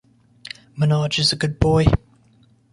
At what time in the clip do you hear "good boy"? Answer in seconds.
1.35-1.85